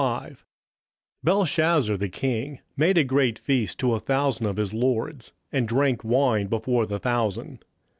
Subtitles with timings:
[0.01, 0.37] 27:005:001
[1.23, 6.03] Belshazzar the king made a great feast to a thousand of his lords, and drank
[6.03, 7.63] wine before the thousand.